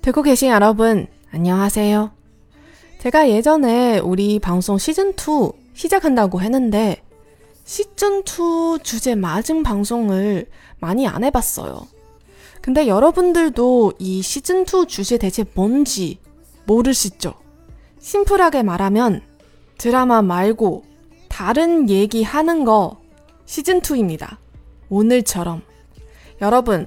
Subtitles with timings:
[0.00, 2.12] 듣고 계신 여러분, 안녕하세요.
[3.00, 7.02] 제가 예전에 우리 방송 시즌2 시작한다고 했는데,
[7.64, 10.46] 시즌2 주제 맞은 방송을
[10.78, 11.86] 많이 안 해봤어요.
[12.60, 16.18] 근데 여러분들도 이 시즌2 주제 대체 뭔지
[16.66, 17.34] 모르시죠?
[17.98, 19.22] 심플하게 말하면
[19.78, 20.84] 드라마 말고
[21.28, 23.00] 다른 얘기 하는 거
[23.46, 24.36] 시즌2입니다.
[24.88, 25.62] 오늘처럼.
[26.40, 26.86] 여러분,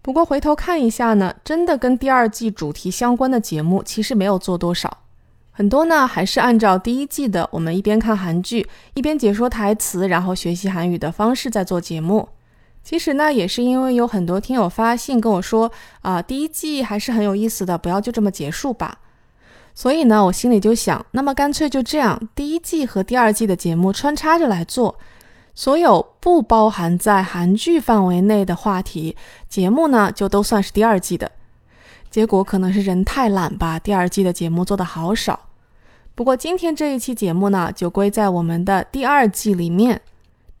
[0.00, 4.98] 不过回头看一下呢，真的跟第二季主题相关的节目其实没有做多少。
[5.50, 12.28] 很多呢，还是按照第一季的，我们一边看韩剧，一边解说台词，然后学习韩语的方式在做节目。
[12.84, 15.70] 其实呢，也是因为有很多听友发信跟我说，
[16.00, 19.00] 啊，第一季还是很有意思的，不要就这么结束吧。
[19.74, 24.96] 所以呢，我心里就想，那么干脆就这样，第一季和第二季的节目穿插着来做，
[25.58, 29.16] 所有不包含在韩剧范围内的话题
[29.48, 31.32] 节目呢，就都算是第二季的。
[32.08, 35.48] 结果可能是人太懒吧，第二季的节目做的好少。
[36.14, 40.00] 不过今天这一期节目呢，就归在我们的第二季里面。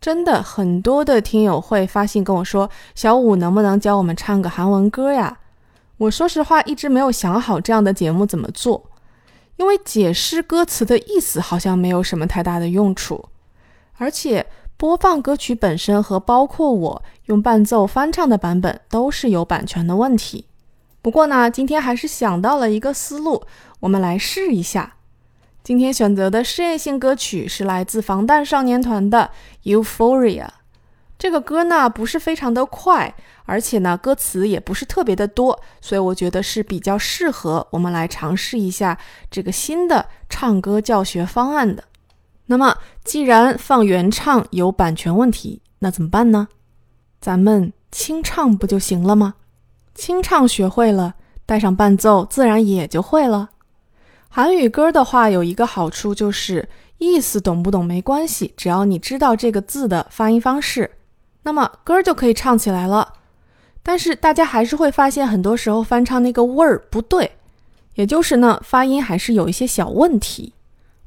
[0.00, 5.38] 真的很多的听友会发信跟我说：“小五能不能教我们唱个韩文歌呀？”
[5.98, 8.84] 我说实话，一直没有想好这样的节目怎么做，
[9.56, 13.28] 因为解释歌词的意思好像没有什么太大的用处，
[13.96, 20.46] 而且播放歌曲本身和包括我用伴奏翻唱的版本都是有版权的问题。
[21.00, 23.42] 不过呢，今天还是想到了一个思路，
[23.80, 24.94] 我们来试一下。
[25.62, 29.30] 今天选择的试验性歌曲是来自防弹少年团的
[29.82, 30.44] 《Euphoria》。
[31.16, 33.14] 这个歌呢不是非常的快，
[33.46, 38.98] 而且呢歌词也不是特别的多，所以我觉得是比较适合我们来尝试一下
[39.30, 41.84] 这个新的唱歌教学方案的。
[42.46, 46.48] 那么既然放原唱有版权问题，那怎么办呢？
[47.20, 49.34] 咱们清唱不就行了吗？
[49.94, 51.14] 清唱学会了，
[51.46, 53.50] 带上伴奏，自然也就会了。
[54.28, 56.68] 韩语歌的话，有一个好处就是
[56.98, 60.90] 意思懂不懂没关系，只要你知道这个字的发音方式，
[61.44, 63.12] 那么歌就可以唱起来了。
[63.82, 67.32] 但是大家还是会发现，很多时候翻唱那个味儿不对，
[67.94, 70.53] 也就是呢发音还是有一些小问题。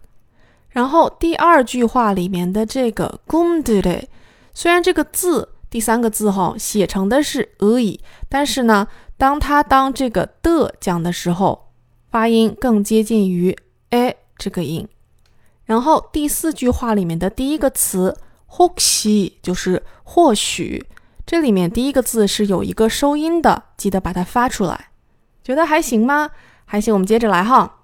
[0.71, 4.09] 然后第二句话里面的这个 g u m d r
[4.55, 8.87] 虽然这个字第三个字哈写成的是 “e”，但是呢，
[9.17, 11.71] 当它当这个的讲的时候，
[12.11, 13.57] 发音更接近于
[13.91, 14.87] “a” 这个音。
[15.65, 18.17] 然后第四句话里面的第一个词
[18.47, 20.85] “或许”，就是或许，
[21.25, 24.90] 这里面第一个字是有一个收音的，记得把它发出来。
[25.50, 26.30] 觉得还行吗？
[26.66, 27.80] 还行，我们接着来哈。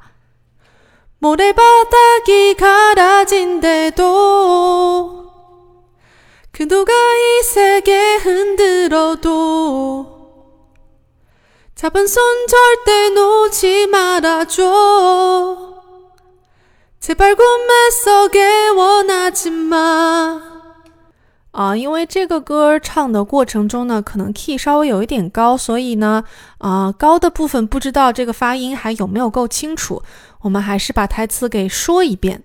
[1.20, 4.04] 모래바닥이 가라진데도
[6.52, 10.06] 그 누가 이 세계 흔들어도
[11.74, 14.62] 잡은 손 절대 놓지 말아줘
[17.02, 20.40] 제발 꿈에서 깨워나지 마
[21.52, 26.24] 啊，因为这个歌唱的过程中呢，可能 key 稍微有一点高，所以呢，
[26.58, 30.02] 啊，高的部分不知道这个发音还有没有够清楚。
[30.42, 32.44] 我们还是把台词给说一遍。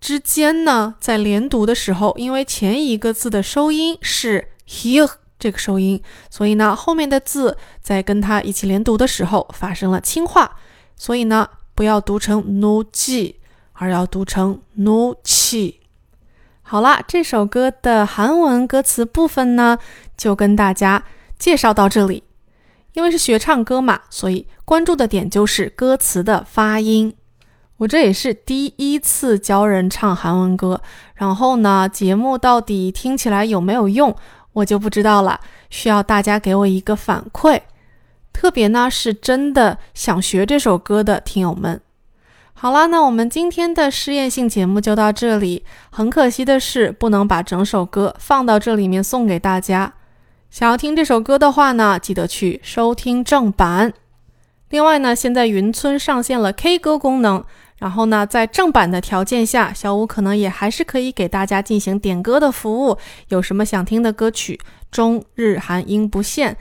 [0.00, 5.06] 之间呢，在连读的时候，因为前一个字的收音是 “he”
[5.38, 10.56] 这个收音，所以呢，后面的字在跟它一起连读的时候发生了轻化，
[10.96, 13.34] 所以呢，不要读成 “no 지”，
[13.77, 15.75] 而要读成 “nochi”
[16.61, 19.77] ”。好啦，这首歌的韩文歌词部分呢，
[20.17, 21.03] 就跟大家
[21.39, 22.23] 介绍到这里。
[22.93, 27.13] 因为是学唱歌嘛，所以关注的点就是歌词的发音。
[27.77, 30.81] 我这也是第一次教人唱韩文歌，
[31.13, 34.15] 然后呢，节目到底听起来有没有用，
[34.53, 37.61] 我就不知道了，需要大家给我一个反馈。
[38.33, 41.79] 特别呢，是真的想学这首歌的听友们。
[42.59, 45.63] 好啦，那我们今天的试验性节目就到这里。
[45.91, 49.93] 很可惜的是，不能把整首歌放到这里面送给大家。
[50.49, 53.93] 想要听这首歌的话呢，记得去收听正版。
[54.69, 57.43] 另外呢，现在云村上线了 K 歌功能，
[57.77, 62.97] 然后呢，在正版的条件下，小五可能也还是可以给大家进行点歌的服务。
[63.27, 64.59] 有什么想听的歌曲，
[64.89, 66.57] 中日韩英不限，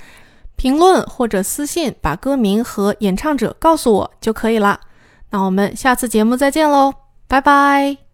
[0.57, 4.81] 评论或者私信把歌名和演唱者告诉我就可以了。
[5.31, 6.93] 那我们下次节目再见喽，
[7.27, 8.06] 拜拜。